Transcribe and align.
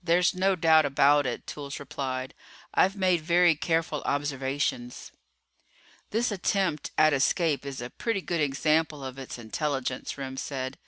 "There's 0.00 0.32
no 0.32 0.54
doubt 0.54 0.84
about 0.86 1.26
it," 1.26 1.44
Toolls 1.44 1.80
replied. 1.80 2.34
"I've 2.72 2.94
made 2.94 3.20
very 3.22 3.56
careful 3.56 4.00
observations." 4.02 5.10
"This 6.10 6.30
attempt 6.30 6.92
at 6.96 7.12
escape 7.12 7.66
is 7.66 7.80
a 7.80 7.90
pretty 7.90 8.20
good 8.20 8.40
example 8.40 9.04
of 9.04 9.18
its 9.18 9.38
intelligence," 9.40 10.16
Remm 10.16 10.36
said. 10.38 10.78